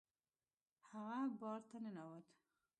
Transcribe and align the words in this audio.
هغه 0.89 1.19
بار 1.39 1.59
ته 1.69 1.77
ننوت. 1.83 2.27